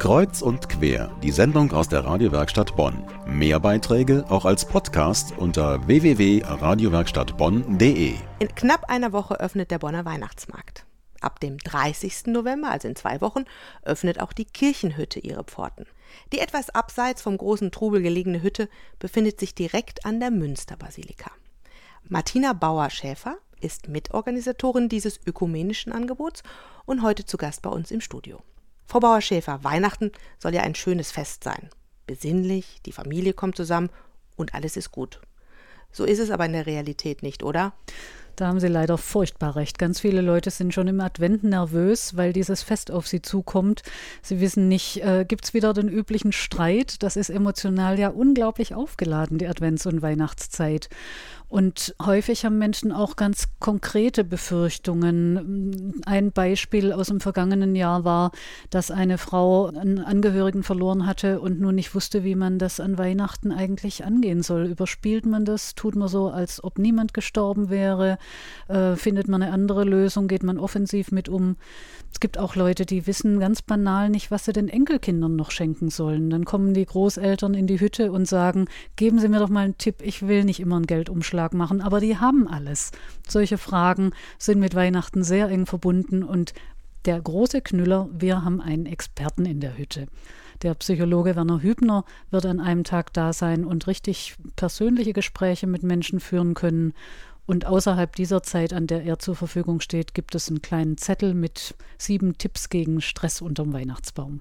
Kreuz 0.00 0.40
und 0.40 0.68
quer, 0.70 1.14
die 1.22 1.30
Sendung 1.30 1.72
aus 1.72 1.90
der 1.90 2.06
Radiowerkstatt 2.06 2.74
Bonn. 2.74 3.04
Mehr 3.26 3.60
Beiträge 3.60 4.24
auch 4.30 4.46
als 4.46 4.64
Podcast 4.64 5.36
unter 5.36 5.86
www.radiowerkstattbonn.de. 5.86 8.14
In 8.38 8.54
knapp 8.54 8.88
einer 8.88 9.12
Woche 9.12 9.38
öffnet 9.38 9.70
der 9.70 9.78
Bonner 9.78 10.06
Weihnachtsmarkt. 10.06 10.86
Ab 11.20 11.38
dem 11.40 11.58
30. 11.58 12.28
November, 12.28 12.70
also 12.70 12.88
in 12.88 12.96
zwei 12.96 13.20
Wochen, 13.20 13.44
öffnet 13.82 14.20
auch 14.20 14.32
die 14.32 14.46
Kirchenhütte 14.46 15.20
ihre 15.20 15.44
Pforten. 15.44 15.84
Die 16.32 16.38
etwas 16.38 16.70
abseits 16.70 17.20
vom 17.20 17.36
großen 17.36 17.70
Trubel 17.70 18.00
gelegene 18.00 18.40
Hütte 18.40 18.70
befindet 18.98 19.38
sich 19.38 19.54
direkt 19.54 20.06
an 20.06 20.18
der 20.18 20.30
Münsterbasilika. 20.30 21.30
Martina 22.08 22.54
Bauer-Schäfer 22.54 23.36
ist 23.60 23.88
Mitorganisatorin 23.88 24.88
dieses 24.88 25.20
ökumenischen 25.26 25.92
Angebots 25.92 26.42
und 26.86 27.02
heute 27.02 27.26
zu 27.26 27.36
Gast 27.36 27.60
bei 27.60 27.68
uns 27.68 27.90
im 27.90 28.00
Studio. 28.00 28.40
Frau 28.90 28.98
Bauer-Schäfer, 28.98 29.62
Weihnachten 29.62 30.10
soll 30.40 30.52
ja 30.52 30.62
ein 30.62 30.74
schönes 30.74 31.12
Fest 31.12 31.44
sein. 31.44 31.70
Besinnlich, 32.08 32.80
die 32.84 32.90
Familie 32.90 33.34
kommt 33.34 33.54
zusammen 33.54 33.88
und 34.34 34.52
alles 34.52 34.76
ist 34.76 34.90
gut. 34.90 35.20
So 35.92 36.04
ist 36.04 36.18
es 36.18 36.32
aber 36.32 36.46
in 36.46 36.54
der 36.54 36.66
Realität 36.66 37.22
nicht, 37.22 37.44
oder? 37.44 37.72
Da 38.36 38.48
haben 38.48 38.60
Sie 38.60 38.68
leider 38.68 38.98
furchtbar 38.98 39.56
recht. 39.56 39.78
Ganz 39.78 40.00
viele 40.00 40.20
Leute 40.20 40.50
sind 40.50 40.72
schon 40.72 40.88
im 40.88 41.00
Advent 41.00 41.44
nervös, 41.44 42.16
weil 42.16 42.32
dieses 42.32 42.62
Fest 42.62 42.90
auf 42.90 43.06
sie 43.06 43.22
zukommt. 43.22 43.82
Sie 44.22 44.40
wissen 44.40 44.68
nicht, 44.68 45.02
äh, 45.02 45.24
gibt 45.26 45.44
es 45.44 45.54
wieder 45.54 45.72
den 45.72 45.88
üblichen 45.88 46.32
Streit? 46.32 47.02
Das 47.02 47.16
ist 47.16 47.30
emotional 47.30 47.98
ja 47.98 48.08
unglaublich 48.08 48.74
aufgeladen, 48.74 49.38
die 49.38 49.48
Advents- 49.48 49.86
und 49.86 50.02
Weihnachtszeit. 50.02 50.88
Und 51.50 51.96
häufig 52.00 52.44
haben 52.44 52.58
Menschen 52.58 52.92
auch 52.92 53.16
ganz 53.16 53.48
konkrete 53.58 54.22
Befürchtungen. 54.22 56.00
Ein 56.06 56.30
Beispiel 56.30 56.92
aus 56.92 57.08
dem 57.08 57.20
vergangenen 57.20 57.74
Jahr 57.74 58.04
war, 58.04 58.30
dass 58.70 58.92
eine 58.92 59.18
Frau 59.18 59.66
einen 59.66 59.98
Angehörigen 59.98 60.62
verloren 60.62 61.06
hatte 61.06 61.40
und 61.40 61.60
nun 61.60 61.74
nicht 61.74 61.92
wusste, 61.92 62.22
wie 62.22 62.36
man 62.36 62.60
das 62.60 62.78
an 62.78 62.98
Weihnachten 62.98 63.50
eigentlich 63.50 64.04
angehen 64.04 64.44
soll. 64.44 64.66
Überspielt 64.66 65.26
man 65.26 65.44
das? 65.44 65.74
Tut 65.74 65.96
man 65.96 66.06
so, 66.06 66.28
als 66.28 66.62
ob 66.62 66.78
niemand 66.78 67.14
gestorben 67.14 67.68
wäre? 67.68 68.18
Äh, 68.68 68.96
findet 68.96 69.28
man 69.28 69.42
eine 69.42 69.52
andere 69.52 69.84
Lösung? 69.84 70.28
Geht 70.28 70.42
man 70.42 70.58
offensiv 70.58 71.12
mit 71.12 71.28
um? 71.28 71.56
Es 72.12 72.20
gibt 72.20 72.38
auch 72.38 72.56
Leute, 72.56 72.86
die 72.86 73.06
wissen 73.06 73.40
ganz 73.40 73.62
banal 73.62 74.10
nicht, 74.10 74.30
was 74.30 74.44
sie 74.44 74.52
den 74.52 74.68
Enkelkindern 74.68 75.36
noch 75.36 75.50
schenken 75.50 75.90
sollen. 75.90 76.30
Dann 76.30 76.44
kommen 76.44 76.74
die 76.74 76.84
Großeltern 76.84 77.54
in 77.54 77.66
die 77.66 77.80
Hütte 77.80 78.12
und 78.12 78.26
sagen, 78.26 78.66
geben 78.96 79.18
Sie 79.18 79.28
mir 79.28 79.38
doch 79.38 79.48
mal 79.48 79.64
einen 79.64 79.78
Tipp, 79.78 79.96
ich 80.02 80.26
will 80.26 80.44
nicht 80.44 80.60
immer 80.60 80.76
einen 80.76 80.86
Geldumschlag 80.86 81.54
machen, 81.54 81.80
aber 81.80 82.00
die 82.00 82.18
haben 82.18 82.48
alles. 82.48 82.90
Solche 83.28 83.58
Fragen 83.58 84.12
sind 84.38 84.60
mit 84.60 84.74
Weihnachten 84.74 85.22
sehr 85.22 85.48
eng 85.48 85.66
verbunden 85.66 86.22
und 86.22 86.52
der 87.06 87.20
große 87.20 87.62
Knüller, 87.62 88.08
wir 88.12 88.44
haben 88.44 88.60
einen 88.60 88.86
Experten 88.86 89.46
in 89.46 89.60
der 89.60 89.78
Hütte. 89.78 90.06
Der 90.62 90.74
Psychologe 90.74 91.36
Werner 91.36 91.62
Hübner 91.62 92.04
wird 92.30 92.44
an 92.44 92.60
einem 92.60 92.84
Tag 92.84 93.14
da 93.14 93.32
sein 93.32 93.64
und 93.64 93.86
richtig 93.86 94.36
persönliche 94.56 95.14
Gespräche 95.14 95.66
mit 95.66 95.82
Menschen 95.82 96.20
führen 96.20 96.52
können. 96.52 96.92
Und 97.46 97.66
außerhalb 97.66 98.14
dieser 98.14 98.42
Zeit, 98.42 98.72
an 98.72 98.86
der 98.86 99.02
er 99.04 99.18
zur 99.18 99.34
Verfügung 99.34 99.80
steht, 99.80 100.14
gibt 100.14 100.34
es 100.34 100.48
einen 100.48 100.62
kleinen 100.62 100.96
Zettel 100.98 101.34
mit 101.34 101.74
sieben 101.98 102.38
Tipps 102.38 102.68
gegen 102.68 103.00
Stress 103.00 103.40
unterm 103.40 103.72
Weihnachtsbaum. 103.72 104.40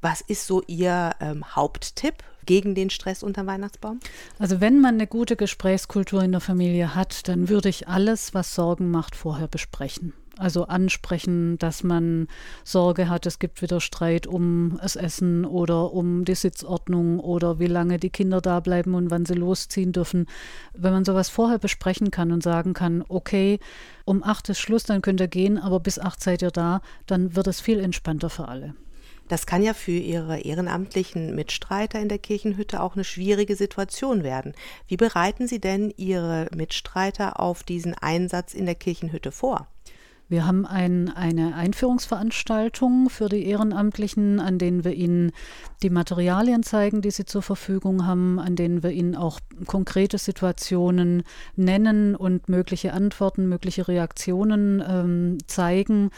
Was 0.00 0.20
ist 0.20 0.46
so 0.46 0.62
Ihr 0.66 1.12
ähm, 1.20 1.56
Haupttipp 1.56 2.22
gegen 2.44 2.74
den 2.74 2.90
Stress 2.90 3.22
unterm 3.22 3.46
Weihnachtsbaum? 3.46 4.00
Also 4.38 4.60
wenn 4.60 4.80
man 4.80 4.96
eine 4.96 5.06
gute 5.06 5.34
Gesprächskultur 5.34 6.22
in 6.22 6.32
der 6.32 6.42
Familie 6.42 6.94
hat, 6.94 7.26
dann 7.26 7.48
würde 7.48 7.70
ich 7.70 7.88
alles, 7.88 8.34
was 8.34 8.54
Sorgen 8.54 8.90
macht, 8.90 9.16
vorher 9.16 9.48
besprechen. 9.48 10.12
Also 10.36 10.64
ansprechen, 10.64 11.58
dass 11.58 11.84
man 11.84 12.26
Sorge 12.64 13.08
hat, 13.08 13.26
es 13.26 13.38
gibt 13.38 13.62
wieder 13.62 13.80
Streit 13.80 14.26
um 14.26 14.78
das 14.82 14.96
Essen 14.96 15.44
oder 15.44 15.92
um 15.92 16.24
die 16.24 16.34
Sitzordnung 16.34 17.20
oder 17.20 17.58
wie 17.58 17.66
lange 17.66 17.98
die 17.98 18.10
Kinder 18.10 18.40
da 18.40 18.60
bleiben 18.60 18.94
und 18.94 19.10
wann 19.10 19.26
sie 19.26 19.34
losziehen 19.34 19.92
dürfen. 19.92 20.26
Wenn 20.72 20.92
man 20.92 21.04
sowas 21.04 21.28
vorher 21.28 21.58
besprechen 21.58 22.10
kann 22.10 22.32
und 22.32 22.42
sagen 22.42 22.74
kann, 22.74 23.04
okay, 23.08 23.60
um 24.04 24.24
acht 24.24 24.48
ist 24.48 24.58
Schluss, 24.58 24.84
dann 24.84 25.02
könnt 25.02 25.20
ihr 25.20 25.28
gehen, 25.28 25.58
aber 25.58 25.78
bis 25.80 25.98
acht 25.98 26.22
seid 26.22 26.42
ihr 26.42 26.50
da, 26.50 26.80
dann 27.06 27.36
wird 27.36 27.46
es 27.46 27.60
viel 27.60 27.78
entspannter 27.78 28.30
für 28.30 28.48
alle. 28.48 28.74
Das 29.28 29.46
kann 29.46 29.62
ja 29.62 29.72
für 29.72 29.92
Ihre 29.92 30.40
ehrenamtlichen 30.40 31.34
Mitstreiter 31.34 31.98
in 31.98 32.08
der 32.10 32.18
Kirchenhütte 32.18 32.82
auch 32.82 32.94
eine 32.94 33.04
schwierige 33.04 33.56
Situation 33.56 34.22
werden. 34.22 34.52
Wie 34.86 34.98
bereiten 34.98 35.48
Sie 35.48 35.60
denn 35.60 35.92
Ihre 35.96 36.48
Mitstreiter 36.54 37.40
auf 37.40 37.62
diesen 37.62 37.94
Einsatz 37.94 38.52
in 38.52 38.66
der 38.66 38.74
Kirchenhütte 38.74 39.32
vor? 39.32 39.68
Wir 40.34 40.46
haben 40.46 40.66
ein, 40.66 41.10
eine 41.14 41.54
Einführungsveranstaltung 41.54 43.08
für 43.08 43.28
die 43.28 43.46
Ehrenamtlichen, 43.46 44.40
an 44.40 44.58
denen 44.58 44.82
wir 44.82 44.92
ihnen 44.92 45.30
die 45.84 45.90
Materialien 45.90 46.64
zeigen, 46.64 47.02
die 47.02 47.12
sie 47.12 47.24
zur 47.24 47.40
Verfügung 47.40 48.04
haben, 48.04 48.40
an 48.40 48.56
denen 48.56 48.82
wir 48.82 48.90
ihnen 48.90 49.14
auch 49.14 49.38
konkrete 49.66 50.18
Situationen 50.18 51.22
nennen 51.54 52.16
und 52.16 52.48
mögliche 52.48 52.94
Antworten, 52.94 53.48
mögliche 53.48 53.86
Reaktionen 53.86 54.82
ähm, 54.84 55.38
zeigen. 55.46 56.10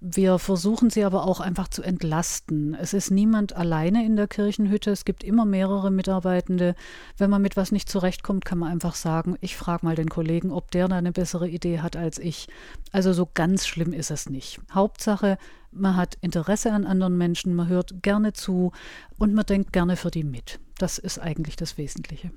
Wir 0.00 0.38
versuchen 0.38 0.88
sie 0.88 1.04
aber 1.04 1.24
auch 1.24 1.38
einfach 1.38 1.68
zu 1.68 1.82
entlasten. 1.82 2.74
Es 2.74 2.94
ist 2.94 3.10
niemand 3.10 3.54
alleine 3.54 4.04
in 4.04 4.16
der 4.16 4.26
Kirchenhütte. 4.26 4.90
Es 4.90 5.04
gibt 5.04 5.22
immer 5.22 5.44
mehrere 5.44 5.90
Mitarbeitende. 5.90 6.74
Wenn 7.18 7.30
man 7.30 7.42
mit 7.42 7.56
was 7.56 7.70
nicht 7.70 7.88
zurechtkommt, 7.88 8.46
kann 8.46 8.58
man 8.58 8.72
einfach 8.72 8.94
sagen, 8.94 9.36
ich 9.42 9.56
frage 9.56 9.84
mal 9.84 9.94
den 9.94 10.08
Kollegen, 10.08 10.50
ob 10.50 10.70
der 10.70 10.88
da 10.88 10.96
eine 10.96 11.12
bessere 11.12 11.48
Idee 11.48 11.80
hat 11.80 11.96
als 11.96 12.18
ich. 12.18 12.48
Also 12.92 13.12
so 13.12 13.28
ganz 13.32 13.59
schlimm 13.66 13.92
ist 13.92 14.10
es 14.10 14.28
nicht. 14.28 14.60
Hauptsache, 14.72 15.38
man 15.70 15.96
hat 15.96 16.16
Interesse 16.20 16.72
an 16.72 16.86
anderen 16.86 17.16
Menschen, 17.16 17.54
man 17.54 17.68
hört 17.68 18.02
gerne 18.02 18.32
zu 18.32 18.72
und 19.18 19.34
man 19.34 19.46
denkt 19.46 19.72
gerne 19.72 19.96
für 19.96 20.10
die 20.10 20.24
mit. 20.24 20.60
Das 20.78 20.98
ist 20.98 21.18
eigentlich 21.18 21.56
das 21.56 21.78
Wesentliche. 21.78 22.30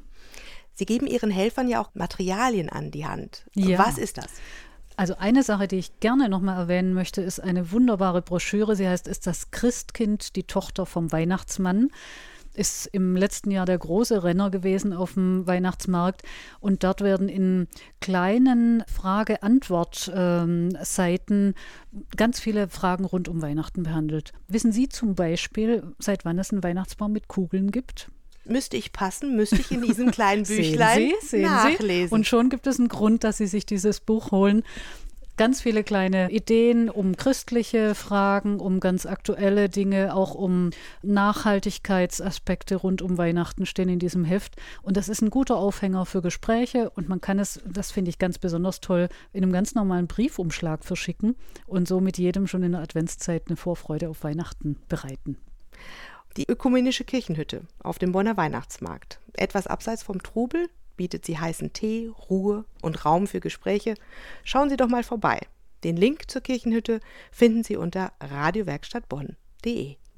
Sie 0.74 0.86
geben 0.86 1.08
Ihren 1.08 1.30
Helfern 1.30 1.68
ja 1.68 1.82
auch 1.82 1.94
Materialien 1.94 2.70
an 2.70 2.92
die 2.92 3.06
Hand. 3.06 3.46
Ja. 3.54 3.78
Was 3.78 3.98
ist 3.98 4.18
das? 4.18 4.28
Also 4.96 5.16
eine 5.18 5.44
Sache, 5.44 5.68
die 5.68 5.78
ich 5.78 6.00
gerne 6.00 6.30
nochmal 6.30 6.58
erwähnen 6.58 6.94
möchte, 6.94 7.22
ist 7.22 7.40
eine 7.40 7.72
wunderbare 7.72 8.22
Broschüre. 8.22 8.76
Sie 8.76 8.88
heißt, 8.88 9.08
ist 9.08 9.26
das 9.26 9.52
Christkind 9.52 10.36
die 10.36 10.44
Tochter 10.44 10.86
vom 10.86 11.12
Weihnachtsmann? 11.12 11.90
Ist 12.54 12.88
im 12.88 13.16
letzten 13.16 13.52
Jahr 13.52 13.66
der 13.66 13.78
große 13.78 14.22
Renner 14.24 14.50
gewesen 14.50 14.92
auf 14.94 15.14
dem 15.14 15.46
Weihnachtsmarkt. 15.48 16.24
Und 16.60 16.84
dort 16.84 17.00
werden 17.02 17.30
in 17.30 17.68
kleinen 18.02 18.84
Frage-Antwort-Seiten 18.88 21.48
ähm, 21.48 21.54
ganz 22.16 22.40
viele 22.40 22.70
Fragen 22.70 23.06
rund 23.06 23.28
um 23.28 23.42
Weihnachten 23.42 23.82
behandelt. 23.84 24.34
Wissen 24.48 24.72
Sie 24.72 24.90
zum 24.90 25.16
Beispiel, 25.16 25.84
seit 26.00 26.26
wann 26.26 26.40
es 26.40 26.52
einen 26.52 26.64
Weihnachtsbaum 26.64 27.12
mit 27.12 27.28
Kugeln 27.28 27.72
gibt? 27.72 28.10
müsste 28.46 28.78
ich 28.78 28.92
passen, 28.92 29.36
müsste 29.36 29.58
ich 29.58 29.72
in 29.72 29.82
diesem 29.82 30.12
kleinen 30.12 30.44
Büchlein 30.44 30.98
sehen 30.98 31.16
Sie, 31.22 31.28
sehen 31.28 31.42
nachlesen. 31.44 32.10
Sie. 32.10 32.16
Und 32.16 32.28
schon 32.28 32.50
gibt 32.50 32.68
es 32.68 32.80
einen 32.80 32.90
Grund, 32.90 33.24
dass 33.24 33.38
Sie 33.38 33.48
sich 33.48 33.66
dieses 33.66 34.00
Buch 34.00 34.32
holen. 34.32 34.64
Ganz 35.36 35.62
viele 35.62 35.84
kleine 35.84 36.30
Ideen 36.30 36.92
um 36.92 37.18
christliche 37.18 37.96
Fragen, 37.96 38.60
um 38.60 38.80
ganz 38.80 39.08
aktuelle 39.08 39.68
Dinge, 39.68 40.14
auch 40.16 40.36
um 40.36 40.70
Nachhaltigkeitsaspekte 41.02 42.76
rund 42.76 43.02
um 43.02 43.18
Weihnachten 43.18 43.66
stehen 43.66 43.90
in 43.90 43.98
diesem 43.98 44.26
Heft. 44.26 44.62
Und 44.84 44.96
das 44.96 45.10
ist 45.10 45.24
ein 45.24 45.32
guter 45.32 45.58
Aufhänger 45.58 46.06
für 46.06 46.22
Gespräche 46.22 46.92
und 46.92 47.10
man 47.10 47.20
kann 47.20 47.40
es, 47.40 47.60
das 47.66 47.92
finde 47.92 48.10
ich 48.10 48.20
ganz 48.20 48.38
besonders 48.38 48.80
toll, 48.80 49.10
in 49.32 49.42
einem 49.42 49.54
ganz 49.54 49.74
normalen 49.74 50.06
Briefumschlag 50.06 50.86
verschicken 50.86 51.36
und 51.66 51.88
so 51.88 52.00
mit 52.00 52.20
jedem 52.20 52.46
schon 52.46 52.62
in 52.62 52.74
der 52.74 52.82
Adventszeit 52.82 53.46
eine 53.48 53.58
Vorfreude 53.58 54.10
auf 54.10 54.24
Weihnachten 54.24 54.78
bereiten. 54.88 55.38
Die 56.38 56.48
ökumenische 56.48 57.06
Kirchenhütte 57.06 57.62
auf 57.80 57.98
dem 57.98 58.12
Bonner 58.12 58.38
Weihnachtsmarkt. 58.38 59.20
Etwas 59.34 59.66
abseits 59.66 60.04
vom 60.04 60.22
Trubel 60.22 60.68
bietet 60.96 61.26
sie 61.26 61.38
heißen 61.38 61.74
Tee, 61.74 62.12
Ruhe 62.30 62.66
und 62.82 63.06
Raum 63.06 63.28
für 63.28 63.40
Gespräche. 63.40 63.96
Schauen 64.44 64.70
Sie 64.70 64.78
doch 64.78 64.88
mal 64.90 65.04
vorbei. 65.04 65.40
Den 65.84 65.98
Link 65.98 66.30
zur 66.30 66.42
Kirchenhütte 66.42 67.00
finden 67.32 67.64
Sie 67.64 67.76
unter 67.76 68.14
radiowerkstattbonn.de. 68.20 69.98